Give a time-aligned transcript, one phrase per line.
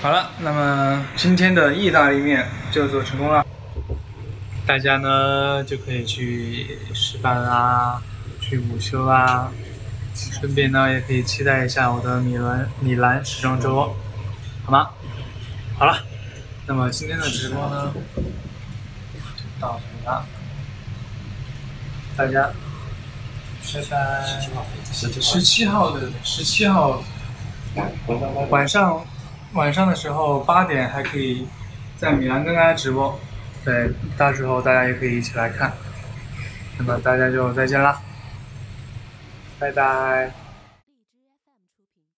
[0.00, 3.44] 好了，那么今天的意大利面就做成功了，
[4.64, 8.00] 大家呢就可以去吃饭啊，
[8.40, 9.50] 去午休啊，
[10.14, 13.96] 顺便呢也可以期待一下我的米兰米兰时装周，
[14.64, 14.90] 好吗？
[15.76, 15.98] 好了，
[16.66, 20.24] 那么今天的直播呢就到这里了，
[22.16, 22.52] 大家
[23.74, 24.24] 拜拜。
[24.92, 27.02] 十七号的十七号
[28.48, 29.04] 晚上。
[29.54, 31.46] 晚上的时候八点还可以
[31.96, 33.18] 在米兰跟大家直播，
[33.64, 35.72] 对，到时候大家也可以一起来看。
[36.78, 38.00] 那么大家就再见啦，
[39.58, 40.47] 拜拜。